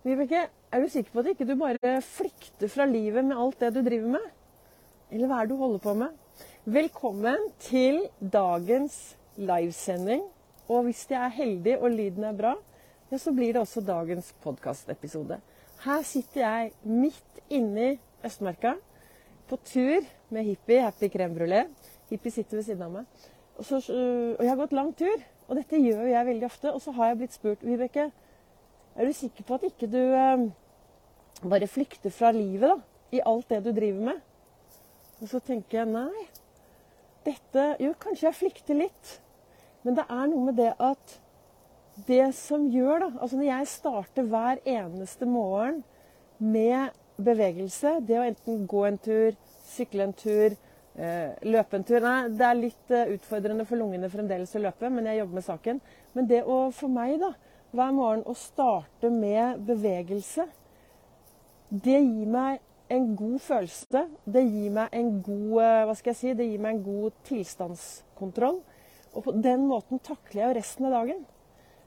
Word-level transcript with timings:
Vibeke, 0.00 0.46
er 0.72 0.80
du 0.80 0.88
sikker 0.88 1.12
på 1.12 1.20
at 1.20 1.26
ikke 1.34 1.44
du 1.44 1.58
bare 1.60 1.98
flykter 2.00 2.70
fra 2.72 2.86
livet 2.88 3.20
med 3.20 3.36
alt 3.36 3.58
det 3.60 3.68
du 3.74 3.82
driver 3.84 4.14
med? 4.14 4.22
Eller 5.12 5.28
hva 5.28 5.42
er 5.42 5.48
det 5.48 5.52
du 5.52 5.60
holder 5.60 5.82
på 5.84 5.92
med? 5.98 6.14
Velkommen 6.64 7.42
til 7.60 7.98
dagens 8.16 8.96
livesending. 9.36 10.22
Og 10.72 10.86
hvis 10.86 11.02
jeg 11.10 11.18
er 11.20 11.34
heldig 11.34 11.74
og 11.82 11.92
lyden 11.92 12.24
er 12.24 12.38
bra, 12.38 12.54
ja, 13.10 13.18
så 13.20 13.34
blir 13.36 13.52
det 13.52 13.60
også 13.60 13.82
dagens 13.84 14.30
podkastepisode. 14.40 15.36
Her 15.84 16.08
sitter 16.08 16.46
jeg 16.46 16.72
midt 16.88 17.44
inni 17.52 17.90
Østmarka 18.24 18.78
på 19.52 19.60
tur 19.68 20.08
med 20.32 20.48
Hippie, 20.48 20.80
Happy 20.80 21.12
Crème 21.12 21.36
Brulé. 21.36 21.66
Hippie 22.08 22.32
sitter 22.32 22.62
ved 22.62 22.70
siden 22.70 22.88
av 22.88 22.96
meg. 22.96 23.28
Og, 23.58 23.68
så, 23.68 23.84
og 23.84 24.40
jeg 24.40 24.54
har 24.54 24.62
gått 24.64 24.72
lang 24.80 24.96
tur, 24.96 25.28
og 25.50 25.60
dette 25.60 25.84
gjør 25.84 26.08
jeg 26.08 26.32
veldig 26.32 26.48
ofte. 26.48 26.72
Og 26.72 26.80
så 26.80 26.96
har 26.96 27.12
jeg 27.12 27.20
blitt 27.20 27.36
spurt, 27.36 27.68
Vibeke, 27.68 28.08
er 28.96 29.06
du 29.06 29.14
sikker 29.16 29.46
på 29.46 29.56
at 29.56 29.66
ikke 29.70 29.88
du 29.90 30.00
eh, 30.00 30.46
bare 31.42 31.70
flykter 31.70 32.12
fra 32.14 32.32
livet, 32.34 32.68
da? 32.68 32.76
I 33.10 33.22
alt 33.26 33.48
det 33.50 33.64
du 33.64 33.72
driver 33.74 34.12
med? 34.12 34.20
Og 35.20 35.28
så 35.32 35.40
tenker 35.44 35.82
jeg 35.82 35.90
nei. 35.90 36.28
Dette 37.26 37.64
Jo, 37.82 37.92
kanskje 38.00 38.28
jeg 38.28 38.38
flykter 38.38 38.78
litt. 38.78 39.18
Men 39.84 39.96
det 39.98 40.06
er 40.08 40.30
noe 40.30 40.46
med 40.48 40.58
det 40.60 40.72
at 40.80 41.18
det 42.06 42.30
som 42.36 42.68
gjør, 42.70 43.02
da 43.02 43.08
Altså 43.20 43.36
når 43.36 43.48
jeg 43.48 43.70
starter 43.74 44.28
hver 44.28 44.60
eneste 44.64 45.26
morgen 45.28 45.82
med 46.38 46.96
bevegelse, 47.20 47.98
det 48.08 48.16
å 48.16 48.24
enten 48.24 48.64
gå 48.68 48.84
en 48.88 48.98
tur, 49.00 49.36
sykle 49.68 50.06
en 50.06 50.14
tur, 50.16 50.54
eh, 50.96 51.32
løpe 51.44 51.76
en 51.76 51.84
tur 51.84 52.00
Nei, 52.00 52.30
det 52.32 52.46
er 52.46 52.56
litt 52.56 52.94
eh, 52.94 53.12
utfordrende 53.16 53.66
for 53.68 53.80
lungene 53.80 54.08
fremdeles 54.12 54.54
å 54.56 54.62
løpe, 54.64 54.88
men 54.88 55.08
jeg 55.10 55.20
jobber 55.20 55.40
med 55.40 55.48
saken. 55.48 55.82
Men 56.16 56.30
det 56.30 56.40
å 56.44 56.60
for 56.72 56.92
meg, 56.92 57.18
da, 57.20 57.34
hver 57.70 57.92
morgen 57.94 58.24
å 58.26 58.34
starte 58.38 59.10
med 59.12 59.62
bevegelse, 59.68 60.46
det 61.70 62.00
gir 62.00 62.30
meg 62.30 62.58
en 62.90 63.12
god 63.16 63.38
følelse. 63.44 64.04
Det 64.26 64.42
gir 64.42 64.72
meg 64.74 64.94
en 64.96 65.10
god 65.22 65.58
eh, 65.62 65.82
hva 65.86 65.94
skal 65.98 66.10
jeg 66.10 66.20
si, 66.20 66.32
det 66.34 66.48
gir 66.48 66.62
meg 66.62 66.76
en 66.76 66.86
god 66.86 67.18
tilstandskontroll. 67.28 68.58
Og 69.14 69.26
på 69.26 69.34
den 69.42 69.68
måten 69.70 70.02
takler 70.02 70.48
jeg 70.48 70.56
resten 70.58 70.88
av 70.88 70.96
dagen. 70.98 71.22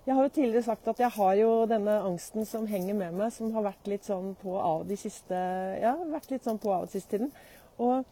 Jeg 0.04 0.18
har 0.18 0.26
jo 0.26 0.34
tidligere 0.36 0.66
sagt 0.66 0.88
at 0.92 1.00
jeg 1.00 1.16
har 1.16 1.36
jo 1.40 1.52
denne 1.68 1.94
angsten 2.04 2.48
som 2.48 2.66
henger 2.68 2.96
med 3.00 3.16
meg, 3.16 3.32
som 3.32 3.52
har 3.56 3.64
vært 3.70 3.88
litt 3.88 4.08
sånn 4.08 4.34
på 4.42 4.56
av 4.60 4.84
de 4.88 4.98
siste 5.00 5.38
ja, 5.80 5.94
vært 6.12 6.34
litt 6.34 6.44
sånn 6.44 6.60
på 6.60 6.72
av 6.76 6.88
de 6.88 6.96
siste 6.98 7.16
tiden. 7.16 7.32
Og 7.80 8.04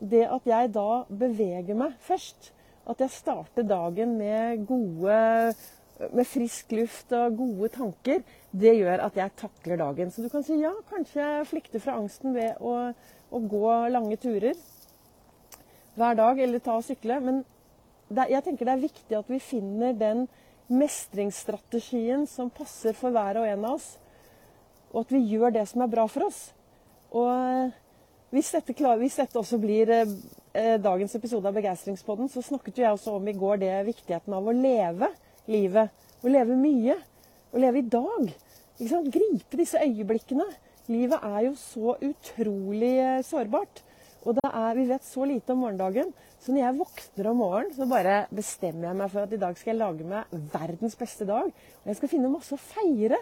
det 0.00 0.24
at 0.28 0.48
jeg 0.48 0.72
da 0.72 1.04
beveger 1.08 1.76
meg 1.76 1.96
først, 2.04 2.52
at 2.88 3.00
jeg 3.02 3.12
starter 3.12 3.66
dagen 3.68 4.14
med 4.16 4.64
gode 4.68 5.18
med 6.12 6.28
frisk 6.28 6.72
luft 6.76 7.12
og 7.16 7.36
gode 7.38 7.70
tanker, 7.72 8.24
det 8.52 8.74
gjør 8.78 9.02
at 9.06 9.16
jeg 9.16 9.34
takler 9.40 9.80
dagen. 9.80 10.10
Så 10.12 10.24
du 10.24 10.30
kan 10.32 10.44
si 10.44 10.58
ja, 10.60 10.72
kanskje 10.90 11.26
flykte 11.48 11.80
fra 11.82 11.96
angsten 12.00 12.36
ved 12.36 12.60
å, 12.60 12.74
å 13.32 13.40
gå 13.40 13.68
lange 13.92 14.18
turer 14.20 14.56
hver 15.96 16.18
dag, 16.18 16.40
eller 16.42 16.60
ta 16.60 16.76
og 16.76 16.84
sykle. 16.84 17.20
Men 17.24 17.40
det, 18.08 18.28
jeg 18.34 18.44
tenker 18.44 18.68
det 18.68 18.74
er 18.76 18.84
viktig 18.84 19.18
at 19.18 19.32
vi 19.32 19.40
finner 19.42 19.96
den 19.96 20.26
mestringsstrategien 20.66 22.26
som 22.28 22.52
passer 22.52 22.96
for 22.96 23.14
hver 23.14 23.40
og 23.40 23.48
en 23.48 23.64
av 23.64 23.78
oss. 23.78 23.94
Og 24.92 25.04
at 25.04 25.16
vi 25.16 25.24
gjør 25.32 25.54
det 25.54 25.64
som 25.70 25.84
er 25.84 25.92
bra 25.92 26.04
for 26.10 26.28
oss. 26.28 26.48
Og 27.16 27.72
hvis 28.34 28.50
dette, 28.52 28.74
klar, 28.76 28.98
hvis 29.00 29.16
dette 29.16 29.38
også 29.38 29.56
blir 29.62 29.90
eh, 29.94 30.76
dagens 30.82 31.14
episode 31.16 31.48
av 31.48 31.56
Begeistringspodden, 31.56 32.28
så 32.28 32.42
snakket 32.44 32.82
jeg 32.82 32.92
også 32.92 33.16
om 33.16 33.28
i 33.30 33.36
går 33.36 33.62
det 33.62 33.72
viktigheten 33.86 34.34
av 34.36 34.44
å 34.44 34.54
leve 34.54 35.08
livet. 35.50 36.06
Å 36.22 36.32
leve 36.32 36.56
mye. 36.58 36.96
Å 37.52 37.62
leve 37.62 37.82
i 37.82 37.88
dag. 37.90 38.30
Gripe 38.78 39.58
disse 39.58 39.80
øyeblikkene. 39.80 40.46
Livet 40.92 41.24
er 41.24 41.40
jo 41.48 41.56
så 41.58 41.96
utrolig 42.04 42.94
eh, 43.02 43.22
sårbart. 43.26 43.82
Og 44.26 44.38
er, 44.42 44.74
vi 44.74 44.86
vet 44.88 45.06
så 45.06 45.26
lite 45.26 45.54
om 45.54 45.62
morgendagen. 45.62 46.12
Så 46.42 46.52
når 46.52 46.62
jeg 46.62 46.78
våkner 46.80 47.28
om 47.30 47.40
morgenen, 47.40 47.74
så 47.74 47.86
bare 47.90 48.16
bestemmer 48.34 48.90
jeg 48.90 48.98
meg 49.00 49.10
for 49.12 49.26
at 49.26 49.34
i 49.34 49.40
dag 49.40 49.58
skal 49.58 49.72
jeg 49.72 49.80
lage 49.80 50.06
meg 50.06 50.36
verdens 50.52 50.98
beste 50.98 51.26
dag. 51.28 51.50
Og 51.50 51.90
jeg 51.90 51.98
skal 52.00 52.12
finne 52.12 52.30
masse 52.30 52.54
å 52.54 52.60
feire. 52.60 53.20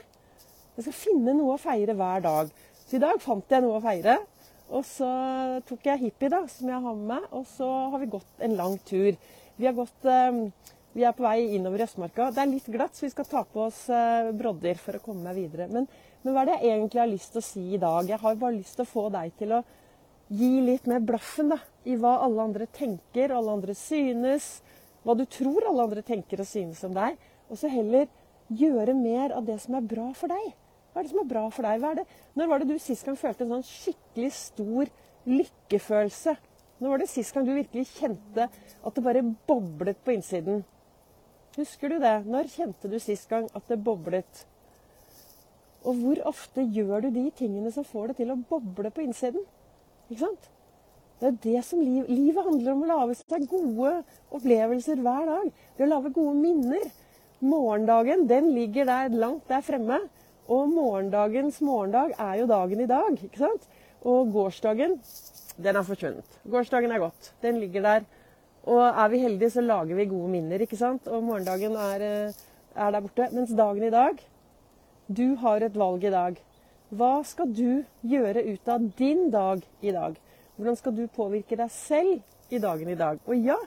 Jeg 0.75 0.87
skal 0.87 0.97
finne 0.97 1.37
noe 1.37 1.55
å 1.55 1.61
feire 1.61 1.97
hver 1.97 2.25
dag. 2.25 2.53
Så 2.85 2.99
i 2.99 3.03
dag 3.05 3.21
fant 3.23 3.53
jeg 3.53 3.65
noe 3.65 3.79
å 3.79 3.85
feire. 3.85 4.19
Og 4.75 4.85
så 4.89 5.09
tok 5.69 5.85
jeg 5.87 6.03
hippie, 6.07 6.33
da, 6.33 6.41
som 6.51 6.73
jeg 6.73 6.85
har 6.87 6.97
med 6.99 7.11
meg, 7.13 7.27
og 7.37 7.45
så 7.53 7.69
har 7.93 8.01
vi 8.01 8.13
gått 8.17 8.45
en 8.45 8.57
lang 8.59 8.79
tur. 8.89 9.13
Vi 9.61 9.69
har 9.69 9.77
gått 9.77 10.09
eh, 10.09 10.41
vi 10.95 11.03
er 11.03 11.15
på 11.15 11.25
vei 11.27 11.57
innover 11.57 11.83
Østmarka. 11.89 12.29
Det 12.31 12.43
er 12.43 12.51
litt 12.51 12.67
glatt, 12.71 12.95
så 12.95 13.05
vi 13.05 13.13
skal 13.13 13.27
ta 13.27 13.43
på 13.51 13.65
oss 13.67 13.81
eh, 13.91 14.31
brodder 14.37 14.79
for 14.79 14.95
å 14.95 15.03
komme 15.03 15.27
meg 15.27 15.41
videre. 15.41 15.67
Men, 15.73 15.89
men, 16.23 16.31
hva 16.31 16.45
er 16.45 16.53
det 16.53 16.59
jeg 16.61 16.77
egentlig 16.77 17.01
har 17.03 17.11
lyst 17.11 17.33
til 17.35 17.41
å 17.41 17.47
si 17.49 17.63
i 17.75 17.81
dag? 17.83 18.11
Jeg 18.11 18.21
har 18.23 18.37
bare 18.39 18.55
lyst 18.61 18.79
til 18.79 18.87
å 18.87 18.93
få 18.93 19.09
deg 19.15 19.33
til 19.41 19.57
å 19.57 19.63
gi 20.35 20.51
litt 20.65 20.87
mer 20.91 21.03
blaffen 21.05 21.51
da, 21.51 21.59
i 21.85 21.97
hva 21.99 22.15
alle 22.25 22.47
andre 22.47 22.69
tenker, 22.71 23.35
alle 23.35 23.57
andre 23.59 23.75
synes. 23.77 24.61
Hva 25.05 25.17
du 25.19 25.25
tror 25.29 25.67
alle 25.67 25.89
andre 25.89 26.05
tenker 26.07 26.41
og 26.41 26.49
synes 26.49 26.85
om 26.87 26.95
deg. 26.95 27.19
Og 27.51 27.59
så 27.61 27.71
heller 27.73 28.07
gjøre 28.55 28.95
mer 28.97 29.35
av 29.35 29.49
det 29.49 29.59
som 29.65 29.75
er 29.75 29.89
bra 29.89 30.13
for 30.17 30.31
deg. 30.31 30.53
Hva 30.93 31.03
er 31.03 31.09
det 31.09 31.11
som 31.11 31.25
er 31.25 31.33
bra 31.33 31.43
for 31.51 31.67
deg? 31.67 32.05
Når 32.39 32.51
var 32.53 32.63
det 32.63 32.71
du 32.71 32.79
sist 32.79 33.03
gang 33.03 33.19
følte 33.19 33.43
en 33.43 33.57
sånn 33.57 33.67
skikkelig 33.67 34.31
stor 34.37 34.93
lykkefølelse? 35.27 36.37
Når 36.79 36.93
var 36.93 37.03
det 37.03 37.11
sist 37.11 37.35
gang 37.35 37.49
du 37.49 37.53
virkelig 37.57 37.89
kjente 37.97 38.47
at 38.47 38.95
det 38.95 39.05
bare 39.05 39.25
boblet 39.49 39.99
på 40.07 40.15
innsiden? 40.15 40.63
Husker 41.55 41.93
du 41.93 42.01
det? 42.03 42.15
Når 42.27 42.49
kjente 42.51 42.89
du 42.91 42.97
sist 42.99 43.29
gang 43.31 43.45
at 43.55 43.69
det 43.71 43.79
boblet? 43.87 44.41
Og 45.87 46.01
hvor 46.01 46.21
ofte 46.33 46.65
gjør 46.65 47.05
du 47.05 47.13
de 47.15 47.29
tingene 47.39 47.71
som 47.71 47.87
får 47.87 48.11
det 48.11 48.17
til 48.23 48.33
å 48.35 48.41
boble 48.49 48.91
på 48.91 49.05
innsiden? 49.05 49.45
Ikke 50.09 50.25
sant? 50.25 50.49
Det 51.21 51.29
er 51.29 51.37
det 51.45 51.61
som 51.69 51.79
liv, 51.79 52.09
Livet 52.11 52.43
handler 52.45 52.73
om 52.73 52.83
å 52.83 52.89
lage 52.91 53.15
seg 53.21 53.47
gode 53.49 53.93
opplevelser 54.35 54.99
hver 55.05 55.31
dag. 55.31 55.53
Det 55.77 55.87
å 55.87 55.91
lage 55.93 56.13
gode 56.17 56.35
minner. 56.41 56.89
Morgendagen 57.45 58.27
den 58.27 58.51
ligger 58.57 58.89
der 58.91 59.15
langt 59.15 59.47
der 59.49 59.63
fremme. 59.63 60.01
Og 60.51 60.67
morgendagens 60.75 61.61
morgendag 61.65 62.17
er 62.19 62.41
jo 62.43 62.51
dagen 62.51 62.83
i 62.83 62.91
dag. 62.91 63.15
ikke 63.15 63.45
sant? 63.45 63.71
Og 64.03 64.35
gårsdagen, 64.35 64.99
den 65.57 65.79
er 65.79 65.87
forsvunnet. 65.87 66.41
Gårsdagen 66.51 66.93
er 66.93 67.07
gått. 67.07 67.31
Den 67.47 67.63
ligger 67.63 67.87
der 67.87 68.11
og 68.65 68.81
er 68.87 69.11
vi 69.13 69.21
heldige, 69.21 69.53
så 69.53 69.65
lager 69.65 69.99
vi 69.99 70.09
gode 70.09 70.31
minner, 70.33 70.63
ikke 70.65 70.79
sant? 70.81 71.09
Og 71.13 71.25
morgendagen 71.25 71.77
er, 71.77 72.05
eh, 72.05 72.33
er, 72.75 72.91
der 72.91 73.01
borte. 73.01 73.29
Mens 73.33 73.53
dagen 73.57 73.83
i 73.83 73.91
dag 73.91 74.19
Du 75.07 75.37
har 75.37 75.61
et 75.61 75.75
valg 75.77 76.05
i 76.05 76.11
dag. 76.11 76.39
Hva 76.89 77.23
skal 77.25 77.51
du 77.53 77.85
gjøre 78.01 78.41
ut 78.55 78.69
av 78.69 78.81
din 78.97 79.31
dag 79.31 79.61
i 79.83 79.91
dag? 79.93 80.17
Hvordan 80.57 80.77
skal 80.77 80.95
du 80.97 81.07
påvirke 81.09 81.57
deg 81.57 81.71
selv 81.71 82.23
i 82.51 82.59
dagen 82.59 82.89
i 82.89 82.95
dag? 82.95 83.19
Og 83.27 83.37
ja, 83.37 83.59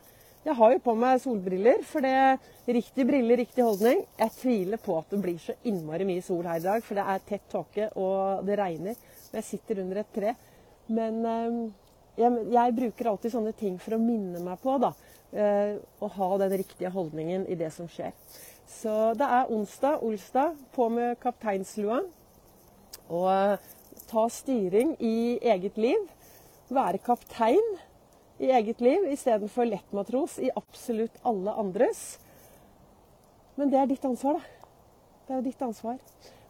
jeg 0.47 0.55
har 0.55 0.71
jo 0.71 0.79
på 0.79 0.95
meg 0.95 1.21
solbriller, 1.21 1.83
for 1.83 2.01
det 2.01 2.09
er 2.09 2.73
riktig 2.73 3.05
briller, 3.05 3.37
riktig 3.37 3.63
holdning. 3.63 4.01
Jeg 4.17 4.31
tviler 4.39 4.81
på 4.81 4.97
at 4.97 5.09
det 5.11 5.21
blir 5.21 5.37
så 5.37 5.53
innmari 5.67 6.07
mye 6.07 6.23
sol 6.25 6.45
her 6.47 6.57
i 6.57 6.63
dag, 6.63 6.81
for 6.81 6.97
det 6.97 7.05
er 7.05 7.25
tett 7.27 7.49
tåke 7.51 7.89
og 7.99 8.45
det 8.47 8.57
regner. 8.57 8.97
Og 9.27 9.37
jeg 9.37 9.43
sitter 9.43 9.83
under 9.83 10.01
et 10.01 10.13
tre. 10.15 10.33
Men 10.87 11.19
um, 11.25 11.59
jeg, 12.17 12.43
jeg, 12.53 12.75
bruker 12.77 13.11
alltid 13.11 13.33
sånne 13.33 13.53
ting 13.57 13.77
for 13.81 13.97
å 13.97 14.01
minne 14.01 14.41
meg 14.43 14.59
på 14.63 14.77
da, 14.81 14.91
eh, 15.31 15.77
å 16.01 16.09
ha 16.17 16.29
den 16.41 16.55
riktige 16.63 16.91
holdningen 16.93 17.45
i 17.49 17.57
det 17.59 17.71
som 17.75 17.89
skjer. 17.91 18.15
Så 18.67 18.93
det 19.17 19.27
er 19.37 19.51
onsdag, 19.53 20.01
olsdag, 20.03 20.57
på 20.75 20.89
med 20.91 21.17
kapteinslua. 21.23 22.01
Og 23.07 23.27
eh, 23.31 23.67
ta 24.09 24.27
styring 24.31 24.95
i 24.99 25.37
eget 25.55 25.77
liv. 25.79 26.07
Være 26.73 26.99
kaptein 26.99 27.77
i 28.43 28.51
eget 28.53 28.81
liv 28.83 29.07
istedenfor 29.13 29.69
lettmatros 29.69 30.37
i 30.43 30.51
absolutt 30.55 31.15
alle 31.25 31.53
andres. 31.57 32.17
Men 33.57 33.71
det 33.71 33.79
er 33.79 33.89
ditt 33.89 34.05
ansvar, 34.05 34.41
da. 34.41 34.73
Det 35.27 35.33
er 35.33 35.39
jo 35.39 35.47
ditt 35.47 35.63
ansvar. 35.65 36.01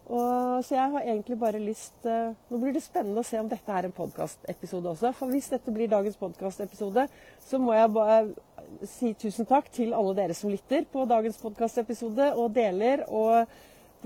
Og, 0.08 0.64
så 0.64 0.78
jeg 0.78 0.92
har 0.94 1.04
egentlig 1.04 1.36
bare 1.40 1.60
lyst 1.60 2.06
uh, 2.08 2.32
Nå 2.48 2.60
blir 2.62 2.72
det 2.76 2.84
spennende 2.86 3.20
å 3.20 3.28
se 3.28 3.40
om 3.42 3.50
dette 3.52 3.74
er 3.76 3.90
en 3.90 3.96
podkastepisode 3.96 4.94
også. 4.94 5.12
For 5.18 5.32
hvis 5.34 5.50
dette 5.52 5.74
blir 5.76 5.90
dagens 5.92 6.16
podkastepisode, 6.20 7.08
så 7.44 7.60
må 7.60 7.74
jeg 7.76 7.92
bare 7.96 8.20
si 8.88 9.12
tusen 9.20 9.48
takk 9.48 9.68
til 9.76 9.96
alle 9.96 10.16
dere 10.16 10.36
som 10.38 10.52
lytter 10.52 10.88
på 10.92 11.04
dagens 11.10 11.40
podkastepisode 11.42 12.30
og 12.40 12.56
deler. 12.56 13.04
Og 13.12 13.34
uh, 13.44 13.50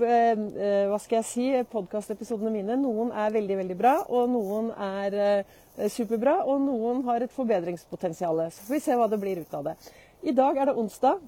uh, 0.02 0.84
hva 0.90 0.98
skal 1.04 1.20
jeg 1.20 1.28
si, 1.28 1.46
podkastepisodene 1.70 2.50
mine, 2.56 2.78
noen 2.82 3.14
er 3.14 3.36
veldig, 3.38 3.60
veldig 3.62 3.78
bra, 3.78 3.94
og 4.10 4.32
noen 4.32 4.72
er 4.74 5.46
superbra, 5.88 6.40
og 6.50 6.66
noen 6.66 7.06
har 7.06 7.22
et 7.22 7.32
forbedringspotensial. 7.32 8.42
Så 8.50 8.66
får 8.66 8.74
vi 8.74 8.82
se 8.88 8.98
hva 8.98 9.06
det 9.08 9.22
blir 9.22 9.40
ut 9.40 9.54
av 9.56 9.70
det. 9.70 9.78
I 10.26 10.34
dag 10.34 10.58
er 10.58 10.68
det 10.68 10.76
onsdag. 10.82 11.22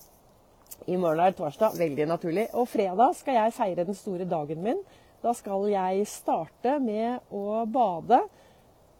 I 0.86 0.96
morgen 1.00 1.22
er 1.22 1.32
det 1.32 1.38
torsdag, 1.38 1.78
veldig 1.80 2.06
naturlig. 2.10 2.46
Og 2.58 2.68
fredag 2.68 3.14
skal 3.18 3.38
jeg 3.38 3.54
feire 3.56 3.86
den 3.88 3.96
store 3.96 4.26
dagen 4.28 4.62
min. 4.64 4.80
Da 5.24 5.32
skal 5.36 5.68
jeg 5.72 6.06
starte 6.10 6.76
med 6.84 7.32
å 7.32 7.62
bade. 7.70 8.18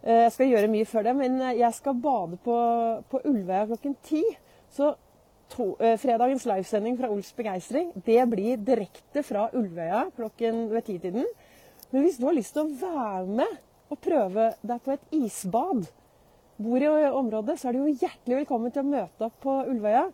Eh, 0.01 0.25
jeg 0.25 0.31
skal 0.33 0.51
gjøre 0.53 0.71
mye 0.73 0.87
før 0.89 1.05
det, 1.09 1.15
men 1.19 1.41
jeg 1.53 1.73
skal 1.77 1.97
bade 2.01 2.39
på, 2.45 2.55
på 3.11 3.21
Ulvøya 3.29 3.67
klokken 3.69 3.97
ti. 4.05 4.23
Så 4.73 4.95
to, 5.53 5.75
eh, 5.79 5.97
fredagens 6.01 6.47
livesending 6.49 6.97
fra 6.97 7.11
Ols 7.13 7.29
begeistring 7.37 7.91
det 8.07 8.23
blir 8.31 8.57
direkte 8.57 9.21
fra 9.25 9.47
Ulvøya 9.53 10.07
klokken 10.17 10.65
ved 10.73 10.87
titiden. 10.89 11.27
Men 11.91 12.05
hvis 12.05 12.17
du 12.17 12.25
har 12.25 12.37
lyst 12.37 12.55
til 12.57 12.65
å 12.65 12.75
være 12.81 13.39
med 13.43 13.61
og 13.93 14.01
prøve 14.01 14.49
deg 14.65 14.81
på 14.81 14.95
et 14.95 15.13
isbad, 15.13 15.85
bor 16.57 16.81
i 16.81 16.89
området, 17.11 17.59
så 17.59 17.69
er 17.69 17.77
du 17.77 17.85
hjertelig 17.85 18.41
velkommen 18.41 18.73
til 18.73 18.81
å 18.81 18.89
møte 18.89 19.27
opp 19.27 19.37
på 19.43 19.59
Ulvøya. 19.69 20.07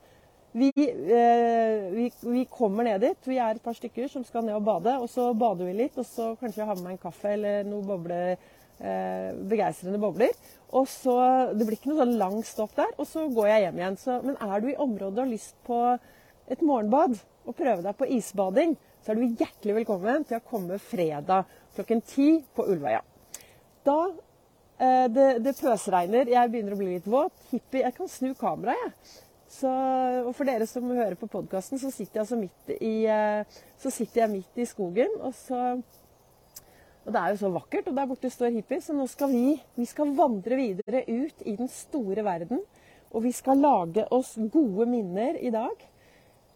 Vi, 0.51 0.71
eh, 0.77 1.91
vi, 1.91 2.11
vi, 2.21 2.45
kommer 2.45 2.83
ned 2.83 3.01
dit. 3.01 3.27
Vi 3.27 3.37
er 3.39 3.55
et 3.55 3.63
par 3.63 3.75
stykker 3.77 4.09
som 4.11 4.23
skal 4.27 4.43
ned 4.43 4.57
og 4.57 4.65
bade. 4.67 4.97
Og 4.99 5.07
så 5.09 5.29
bader 5.37 5.69
vi 5.69 5.77
litt, 5.77 5.99
og 6.01 6.07
så 6.07 6.33
kanskje 6.39 6.63
jeg 6.63 6.67
har 6.67 6.79
med 6.79 6.89
meg 6.89 6.97
en 6.97 7.05
kaffe 7.05 7.31
eller 7.37 7.63
noen 7.67 7.87
boble, 7.87 8.19
eh, 8.81 9.29
begeistrende 9.51 10.01
bobler. 10.01 10.35
Og 10.75 10.89
så, 10.91 11.15
Det 11.55 11.67
blir 11.67 11.79
ikke 11.79 11.93
noe 11.93 12.03
sånn 12.03 12.19
lang 12.19 12.39
stopp 12.43 12.75
der, 12.75 12.91
og 12.97 13.07
så 13.07 13.27
går 13.31 13.47
jeg 13.47 13.65
hjem 13.65 13.79
igjen. 13.79 13.97
Så, 14.01 14.19
men 14.25 14.35
er 14.35 14.59
du 14.59 14.67
i 14.71 14.75
området 14.75 15.17
og 15.17 15.23
har 15.23 15.31
lyst 15.31 15.55
på 15.67 15.79
et 16.51 16.61
morgenbad 16.61 17.15
og 17.47 17.55
prøve 17.55 17.81
deg 17.85 17.95
på 17.97 18.09
isbading, 18.17 18.75
så 19.01 19.11
er 19.11 19.17
du 19.17 19.39
hjertelig 19.39 19.79
velkommen 19.79 20.27
til 20.27 20.37
å 20.37 20.45
komme 20.45 20.77
fredag 20.83 21.47
klokken 21.77 22.03
ti 22.05 22.29
på 22.53 22.67
Ulvøya. 22.69 23.01
Da 23.87 23.97
eh, 24.77 25.07
det, 25.09 25.27
det, 25.47 25.55
pøsregner, 25.57 26.27
jeg 26.29 26.51
begynner 26.51 26.75
å 26.75 26.81
bli 26.83 26.91
litt 26.97 27.07
våt. 27.09 27.33
Hippie 27.53 27.87
Jeg 27.87 27.95
kan 27.95 28.11
snu 28.11 28.33
kameraet, 28.37 28.91
jeg. 28.91 29.30
Så, 29.51 29.71
og 30.23 30.31
for 30.37 30.47
dere 30.47 30.65
som 30.69 30.85
hører 30.87 31.17
på 31.19 31.27
podkasten, 31.31 31.79
så, 31.81 31.91
altså 31.91 32.37
eh, 32.71 33.57
så 33.81 33.91
sitter 33.91 34.23
jeg 34.23 34.31
midt 34.31 34.61
i 34.63 34.67
skogen. 34.69 35.17
Og, 35.19 35.33
så, 35.35 35.75
og 37.03 37.09
det 37.11 37.19
er 37.19 37.33
jo 37.33 37.41
så 37.41 37.51
vakkert, 37.51 37.89
og 37.91 37.97
der 37.97 38.07
borte 38.07 38.31
står 38.31 38.55
hippies 38.55 38.87
Så 38.87 38.95
nå 38.95 39.07
skal 39.11 39.33
vi, 39.33 39.57
vi 39.75 39.87
skal 39.89 40.15
vandre 40.15 40.55
videre 40.55 41.03
ut 41.09 41.43
i 41.43 41.57
den 41.59 41.71
store 41.71 42.23
verden. 42.23 42.63
Og 43.11 43.25
vi 43.25 43.33
skal 43.35 43.59
lage 43.59 44.05
oss 44.15 44.37
gode 44.53 44.87
minner 44.87 45.35
i 45.35 45.51
dag. 45.51 45.83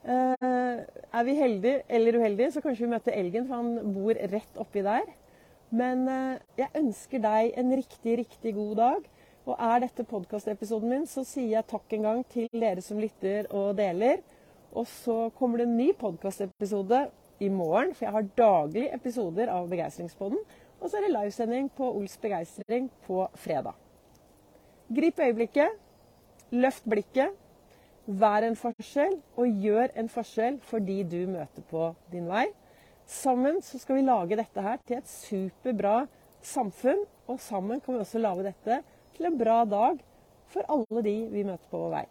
Eh, 0.06 0.80
er 1.20 1.28
vi 1.28 1.36
heldige 1.36 1.82
eller 1.90 2.22
uheldige, 2.22 2.54
så 2.56 2.64
kanskje 2.64 2.86
vi 2.86 2.94
møter 2.94 3.20
elgen, 3.20 3.48
for 3.50 3.60
han 3.60 3.94
bor 3.96 4.16
rett 4.32 4.62
oppi 4.62 4.86
der. 4.86 5.12
Men 5.76 6.08
eh, 6.08 6.40
jeg 6.62 6.72
ønsker 6.80 7.24
deg 7.28 7.60
en 7.60 7.76
riktig, 7.76 8.20
riktig 8.24 8.56
god 8.56 8.76
dag. 8.80 9.12
Og 9.46 9.60
er 9.62 9.84
dette 9.84 10.04
podkastepisoden 10.10 10.90
min, 10.90 11.04
så 11.06 11.22
sier 11.28 11.52
jeg 11.60 11.70
takk 11.70 11.92
en 11.94 12.06
gang 12.08 12.22
til 12.34 12.48
dere 12.50 12.82
som 12.82 12.98
lytter 12.98 13.46
og 13.54 13.76
deler. 13.78 14.24
Og 14.74 14.88
så 14.90 15.30
kommer 15.38 15.62
det 15.62 15.68
en 15.70 15.76
ny 15.78 15.92
podkastepisode 16.00 17.04
i 17.46 17.50
morgen, 17.54 17.94
for 17.94 18.08
jeg 18.08 18.16
har 18.16 18.32
daglig 18.40 18.88
episoder 18.96 19.52
av 19.54 19.68
Begeistringspodden. 19.70 20.42
Og 20.82 20.90
så 20.90 20.98
er 20.98 21.06
det 21.06 21.14
livesending 21.14 21.70
på 21.78 21.92
Ols 21.94 22.18
begeistring 22.22 22.90
på 23.06 23.22
fredag. 23.38 23.78
Grip 24.96 25.22
øyeblikket, 25.22 25.78
løft 26.52 26.90
blikket, 26.90 27.38
vær 28.06 28.46
en 28.46 28.58
forskjell, 28.58 29.16
og 29.38 29.62
gjør 29.62 29.94
en 29.94 30.10
forskjell 30.10 30.58
for 30.66 30.82
de 30.90 30.98
du 31.06 31.22
møter 31.30 31.66
på 31.70 31.92
din 32.10 32.26
vei. 32.30 32.48
Sammen 33.06 33.62
så 33.62 33.78
skal 33.78 34.00
vi 34.00 34.10
lage 34.10 34.42
dette 34.42 34.66
her 34.66 34.82
til 34.86 34.98
et 34.98 35.10
superbra 35.10 36.08
samfunn, 36.42 37.06
og 37.30 37.40
sammen 37.42 37.82
kan 37.82 37.94
vi 37.94 38.02
også 38.02 38.22
lage 38.22 38.50
dette 38.50 38.82
til 39.16 39.30
en 39.30 39.40
bra 39.40 39.64
dag 39.70 40.02
for 40.52 40.68
alle 40.72 41.04
de 41.06 41.16
vi 41.32 41.44
møter 41.48 41.72
på 41.72 41.86
vår 41.86 41.96
vei. 42.00 42.06